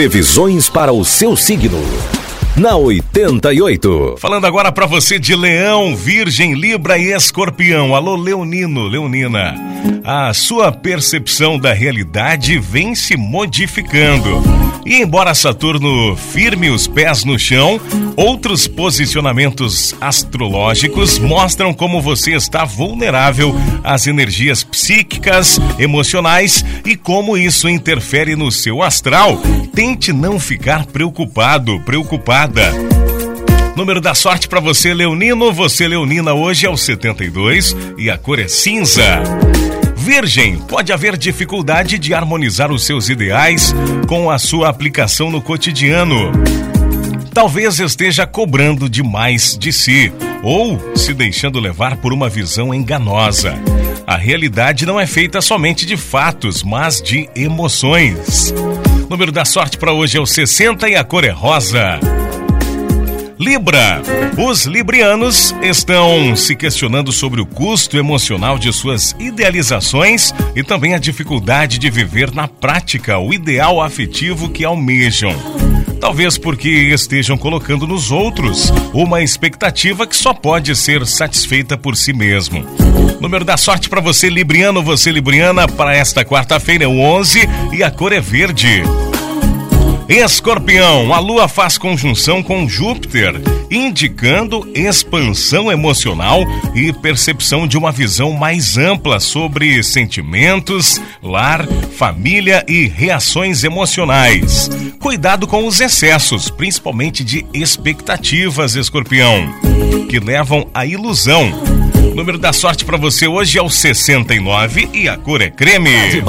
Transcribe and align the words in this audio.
Previsões 0.00 0.70
para 0.70 0.94
o 0.94 1.04
seu 1.04 1.36
signo 1.36 1.78
na 2.56 2.74
88. 2.74 4.16
Falando 4.18 4.46
agora 4.46 4.72
para 4.72 4.86
você 4.86 5.18
de 5.18 5.36
Leão, 5.36 5.94
Virgem, 5.94 6.54
Libra 6.54 6.96
e 6.96 7.12
Escorpião. 7.12 7.94
Alô, 7.94 8.16
Leonino, 8.16 8.88
Leonina. 8.88 9.54
A 10.04 10.32
sua 10.34 10.72
percepção 10.72 11.58
da 11.58 11.72
realidade 11.72 12.58
vem 12.58 12.94
se 12.94 13.16
modificando. 13.16 14.42
E 14.84 14.96
embora 14.96 15.34
Saturno 15.34 16.16
firme 16.16 16.70
os 16.70 16.86
pés 16.86 17.24
no 17.24 17.38
chão, 17.38 17.80
outros 18.16 18.66
posicionamentos 18.66 19.94
astrológicos 20.00 21.18
mostram 21.18 21.72
como 21.72 22.00
você 22.00 22.32
está 22.32 22.64
vulnerável 22.64 23.54
às 23.84 24.06
energias 24.06 24.64
psíquicas, 24.64 25.60
emocionais 25.78 26.64
e 26.84 26.96
como 26.96 27.36
isso 27.36 27.68
interfere 27.68 28.34
no 28.34 28.50
seu 28.50 28.82
astral. 28.82 29.40
Tente 29.74 30.12
não 30.12 30.40
ficar 30.40 30.86
preocupado, 30.86 31.78
preocupada. 31.80 32.72
Número 33.76 34.00
da 34.00 34.14
sorte 34.14 34.48
para 34.48 34.60
você, 34.60 34.92
Leonino. 34.92 35.52
Você, 35.52 35.86
Leonina, 35.86 36.34
hoje 36.34 36.66
é 36.66 36.70
o 36.70 36.76
72 36.76 37.76
e 37.96 38.10
a 38.10 38.18
cor 38.18 38.38
é 38.38 38.48
cinza. 38.48 39.22
Virgem, 40.12 40.58
pode 40.58 40.92
haver 40.92 41.16
dificuldade 41.16 41.96
de 41.96 42.12
harmonizar 42.12 42.72
os 42.72 42.84
seus 42.84 43.08
ideais 43.08 43.72
com 44.08 44.28
a 44.28 44.40
sua 44.40 44.68
aplicação 44.68 45.30
no 45.30 45.40
cotidiano. 45.40 46.32
Talvez 47.32 47.78
esteja 47.78 48.26
cobrando 48.26 48.90
demais 48.90 49.56
de 49.56 49.72
si 49.72 50.12
ou 50.42 50.96
se 50.96 51.14
deixando 51.14 51.60
levar 51.60 51.96
por 51.98 52.12
uma 52.12 52.28
visão 52.28 52.74
enganosa. 52.74 53.54
A 54.04 54.16
realidade 54.16 54.84
não 54.84 54.98
é 54.98 55.06
feita 55.06 55.40
somente 55.40 55.86
de 55.86 55.96
fatos, 55.96 56.64
mas 56.64 57.00
de 57.00 57.30
emoções. 57.32 58.52
O 59.06 59.10
número 59.10 59.30
da 59.30 59.44
sorte 59.44 59.78
para 59.78 59.92
hoje 59.92 60.18
é 60.18 60.20
o 60.20 60.26
60 60.26 60.88
e 60.88 60.96
a 60.96 61.04
cor 61.04 61.22
é 61.22 61.30
rosa. 61.30 62.00
Libra. 63.40 64.02
Os 64.36 64.66
librianos 64.66 65.54
estão 65.62 66.36
se 66.36 66.54
questionando 66.54 67.10
sobre 67.10 67.40
o 67.40 67.46
custo 67.46 67.96
emocional 67.96 68.58
de 68.58 68.70
suas 68.70 69.16
idealizações 69.18 70.34
e 70.54 70.62
também 70.62 70.92
a 70.92 70.98
dificuldade 70.98 71.78
de 71.78 71.88
viver 71.88 72.34
na 72.34 72.46
prática 72.46 73.18
o 73.18 73.32
ideal 73.32 73.80
afetivo 73.80 74.50
que 74.50 74.62
almejam. 74.62 75.34
Talvez 75.98 76.36
porque 76.36 76.68
estejam 76.68 77.38
colocando 77.38 77.86
nos 77.86 78.10
outros 78.10 78.70
uma 78.92 79.22
expectativa 79.22 80.06
que 80.06 80.16
só 80.16 80.34
pode 80.34 80.76
ser 80.76 81.06
satisfeita 81.06 81.78
por 81.78 81.96
si 81.96 82.12
mesmo. 82.12 82.62
Número 83.22 83.44
da 83.44 83.56
sorte 83.56 83.88
para 83.88 84.02
você, 84.02 84.28
Libriano, 84.28 84.82
você, 84.82 85.10
Libriana, 85.10 85.66
para 85.66 85.96
esta 85.96 86.26
quarta-feira 86.26 86.84
é 86.84 86.88
o 86.88 87.00
11 87.00 87.48
e 87.72 87.82
a 87.82 87.90
cor 87.90 88.12
é 88.12 88.20
verde. 88.20 88.82
Escorpião, 90.10 91.14
a 91.14 91.20
Lua 91.20 91.46
faz 91.46 91.78
conjunção 91.78 92.42
com 92.42 92.68
Júpiter, 92.68 93.40
indicando 93.70 94.68
expansão 94.74 95.70
emocional 95.70 96.42
e 96.74 96.92
percepção 96.92 97.64
de 97.64 97.78
uma 97.78 97.92
visão 97.92 98.32
mais 98.32 98.76
ampla 98.76 99.20
sobre 99.20 99.80
sentimentos, 99.84 101.00
lar, 101.22 101.64
família 101.96 102.64
e 102.66 102.88
reações 102.88 103.62
emocionais. 103.62 104.68
Cuidado 104.98 105.46
com 105.46 105.64
os 105.64 105.80
excessos, 105.80 106.50
principalmente 106.50 107.22
de 107.22 107.46
expectativas, 107.54 108.74
Escorpião, 108.74 109.54
que 110.08 110.18
levam 110.18 110.68
à 110.74 110.84
ilusão. 110.84 111.52
O 112.10 112.16
número 112.16 112.36
da 112.36 112.52
sorte 112.52 112.84
para 112.84 112.96
você 112.96 113.28
hoje 113.28 113.56
é 113.56 113.62
o 113.62 113.70
69 113.70 114.88
e 114.92 115.08
a 115.08 115.16
cor 115.16 115.40
é 115.40 115.50
creme. 115.50 116.20